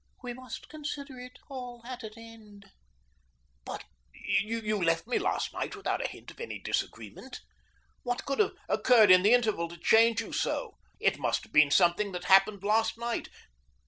[0.23, 2.71] "We must consider it all at an end."
[3.63, 3.83] "But
[4.15, 7.41] you left me last night without a hint at any disagreement.
[8.01, 10.77] What could have occurred in the interval to change you so?
[10.99, 13.29] It must have been something that happened last night.